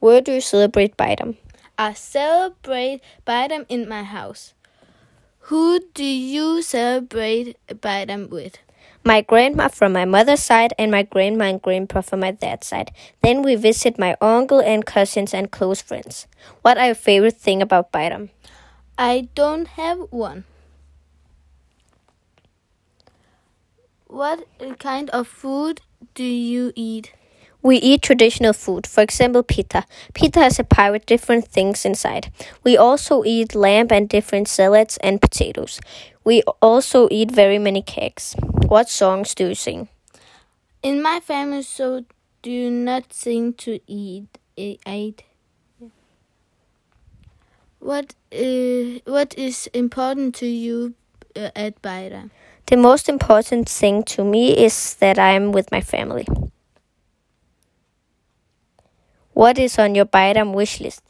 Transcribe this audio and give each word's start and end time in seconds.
Where 0.00 0.22
do 0.22 0.32
you 0.32 0.40
celebrate 0.40 0.96
Bajram? 0.96 1.36
I 1.76 1.92
celebrate 1.92 3.02
Bajram 3.26 3.66
in 3.68 3.86
my 3.86 4.02
house. 4.02 4.54
Who 5.52 5.80
do 5.92 6.04
you 6.04 6.62
celebrate 6.62 7.58
Bajram 7.68 8.30
with? 8.30 8.56
My 9.04 9.20
grandma 9.20 9.68
from 9.68 9.92
my 9.92 10.06
mother's 10.06 10.40
side 10.40 10.72
and 10.78 10.90
my 10.90 11.02
grandma 11.02 11.46
and 11.46 11.60
grandpa 11.60 12.00
from 12.00 12.20
my 12.20 12.30
dad's 12.30 12.66
side. 12.66 12.92
Then 13.22 13.42
we 13.42 13.56
visit 13.56 13.98
my 13.98 14.16
uncle 14.22 14.60
and 14.60 14.86
cousins 14.86 15.34
and 15.34 15.50
close 15.50 15.82
friends. 15.82 16.26
What 16.62 16.78
are 16.78 16.86
your 16.86 16.94
favorite 16.94 17.36
thing 17.36 17.60
about 17.60 17.92
Bajram? 17.92 18.30
I 18.96 19.28
don't 19.34 19.68
have 19.76 19.98
one. 20.08 20.44
What 24.06 24.48
kind 24.78 25.10
of 25.10 25.28
food 25.28 25.82
do 26.14 26.24
you 26.24 26.72
eat? 26.74 27.12
We 27.62 27.76
eat 27.76 28.02
traditional 28.02 28.52
food, 28.54 28.86
for 28.86 29.02
example, 29.02 29.42
pita. 29.42 29.84
Pita 30.14 30.40
has 30.40 30.58
a 30.58 30.64
pie 30.64 30.90
with 30.90 31.04
different 31.04 31.46
things 31.46 31.84
inside. 31.84 32.32
We 32.64 32.76
also 32.76 33.22
eat 33.24 33.54
lamb 33.54 33.88
and 33.90 34.08
different 34.08 34.48
salads 34.48 34.96
and 34.98 35.20
potatoes. 35.20 35.80
We 36.24 36.42
also 36.62 37.08
eat 37.10 37.30
very 37.30 37.58
many 37.58 37.82
cakes. 37.82 38.34
What 38.66 38.88
songs 38.88 39.34
do 39.34 39.48
you 39.48 39.54
sing? 39.54 39.88
In 40.82 41.02
my 41.02 41.20
family, 41.20 41.62
so 41.62 42.04
do 42.42 42.70
not 42.70 43.12
sing 43.12 43.52
to 43.54 43.80
eat. 43.86 44.38
Eat. 44.56 45.22
What 47.78 48.14
uh, 48.32 49.00
what 49.06 49.34
is 49.38 49.66
important 49.72 50.34
to 50.36 50.46
you 50.46 50.94
uh, 51.34 51.50
at 51.56 51.80
Bajram? 51.80 52.30
The 52.66 52.76
most 52.76 53.08
important 53.08 53.68
thing 53.68 54.02
to 54.04 54.22
me 54.22 54.56
is 54.56 54.94
that 54.96 55.18
I 55.18 55.32
am 55.32 55.52
with 55.52 55.70
my 55.72 55.80
family. 55.80 56.26
What 59.32 59.58
is 59.58 59.78
on 59.78 59.94
your 59.94 60.06
Bajram 60.06 60.54
wish 60.54 60.80
list? 60.80 61.02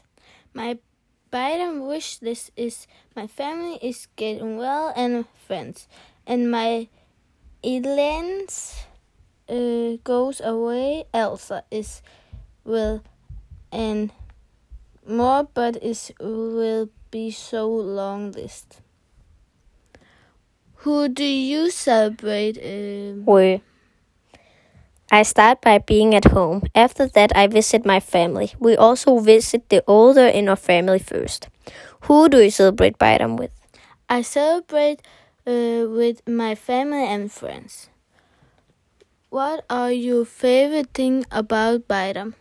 My 0.53 0.77
Bajram 1.31 1.87
wish 1.87 2.21
list 2.21 2.51
is 2.55 2.87
my 3.15 3.27
family 3.27 3.79
is 3.81 4.07
getting 4.15 4.57
well 4.57 4.93
and 4.95 5.25
friends, 5.47 5.87
and 6.27 6.51
my 6.51 6.87
Elens 7.63 8.85
uh, 9.49 9.97
goes 10.03 10.41
away. 10.41 11.05
Elsa 11.13 11.63
is 11.71 12.01
well 12.63 13.03
and 13.71 14.11
more, 15.07 15.47
but 15.53 15.77
it 15.81 16.11
will 16.19 16.89
be 17.09 17.31
so 17.31 17.67
long 17.67 18.31
list. 18.31 18.81
Who 20.83 21.09
do 21.09 21.23
you 21.25 21.69
celebrate? 21.69 22.57
Uh? 22.57 23.21
I 25.11 25.23
start 25.23 25.61
by 25.61 25.77
being 25.79 26.15
at 26.15 26.31
home. 26.31 26.63
After 26.73 27.05
that, 27.05 27.35
I 27.35 27.47
visit 27.47 27.85
my 27.85 27.99
family. 27.99 28.53
We 28.59 28.77
also 28.77 29.19
visit 29.19 29.67
the 29.69 29.83
older 29.85 30.25
in 30.25 30.47
our 30.47 30.55
family 30.55 30.99
first. 30.99 31.49
Who 32.03 32.29
do 32.29 32.39
you 32.41 32.49
celebrate 32.49 32.97
Bajram 32.97 33.37
with? 33.37 33.51
I 34.09 34.21
celebrate 34.21 35.01
uh, 35.45 35.85
with 35.89 36.25
my 36.27 36.55
family 36.55 37.03
and 37.03 37.29
friends. 37.29 37.89
What 39.29 39.65
are 39.69 39.91
your 39.91 40.23
favorite 40.25 40.93
thing 40.93 41.25
about 41.29 41.87
Bajram? 41.89 42.33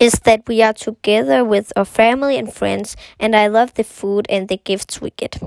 Is 0.00 0.14
that 0.24 0.48
we 0.48 0.62
are 0.62 0.72
together 0.72 1.44
with 1.44 1.72
our 1.76 1.84
family 1.84 2.38
and 2.38 2.52
friends, 2.52 2.96
and 3.20 3.36
I 3.36 3.48
love 3.48 3.74
the 3.74 3.84
food 3.84 4.26
and 4.30 4.48
the 4.48 4.56
gifts 4.56 5.00
we 5.00 5.10
get. 5.10 5.38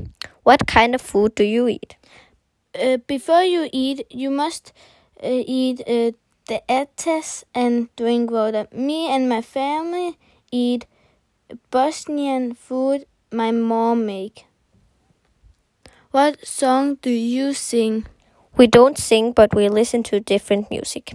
What 0.43 0.67
kind 0.67 0.93
of 0.95 1.01
food 1.01 1.35
do 1.35 1.43
you 1.43 1.67
eat? 1.67 1.95
Uh, 2.79 2.97
before 3.07 3.43
you 3.43 3.67
eat, 3.73 4.05
you 4.09 4.29
must 4.29 4.73
uh, 5.23 5.27
eat 5.45 5.81
uh, 5.87 6.11
the 6.47 6.61
etas 6.67 7.43
and 7.53 7.93
drink 7.95 8.31
water. 8.31 8.67
Me 8.71 9.07
and 9.07 9.29
my 9.29 9.41
family 9.41 10.17
eat 10.51 10.85
Bosnian 11.71 12.53
food 12.53 13.05
my 13.31 13.51
mom 13.51 14.05
make. 14.05 14.45
What 16.11 16.45
song 16.47 16.95
do 17.01 17.09
you 17.09 17.53
sing? 17.53 18.07
We 18.55 18.67
don't 18.67 18.97
sing, 18.97 19.33
but 19.33 19.53
we 19.53 19.69
listen 19.69 20.03
to 20.03 20.19
different 20.19 20.71
music. 20.71 21.13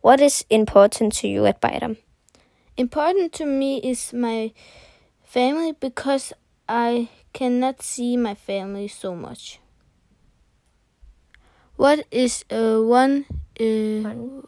What 0.00 0.20
is 0.20 0.44
important 0.50 1.12
to 1.20 1.28
you 1.28 1.46
at 1.46 1.60
Bajram? 1.60 1.98
Important 2.76 3.32
to 3.34 3.46
me 3.46 3.78
is 3.78 4.12
my 4.12 4.52
family 5.22 5.72
because 5.72 6.32
I 6.68 7.08
cannot 7.32 7.82
see 7.82 8.16
my 8.16 8.34
family 8.34 8.88
so 8.88 9.14
much. 9.14 9.60
What 11.76 12.06
is 12.10 12.44
uh, 12.50 12.80
one 12.80 13.26
uh, 13.60 14.02
one 14.02 14.44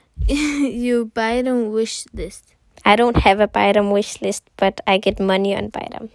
you 0.26 1.06
Bajram 1.14 1.70
wish 1.72 2.04
list? 2.12 2.54
I 2.84 2.96
don't 2.96 3.16
have 3.16 3.40
a 3.40 3.48
Bajram 3.48 3.92
wish 3.92 4.20
list, 4.20 4.44
but 4.56 4.80
I 4.86 4.98
get 4.98 5.18
money 5.18 5.56
on 5.56 5.70
Bajram. 5.70 6.10